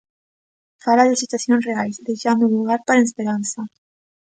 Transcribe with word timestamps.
Fala 0.83 1.07
de 1.09 1.15
situacións 1.21 1.63
reais, 1.69 1.95
deixando 2.09 2.53
lugar 2.55 2.79
para 2.87 2.99
a 3.01 3.07
esperanza. 3.09 3.59